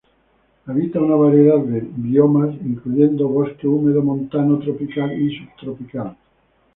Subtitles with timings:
[0.65, 6.17] Habita una variedad de biomas incluyendo bosque húmedo montano tropical y subtropical.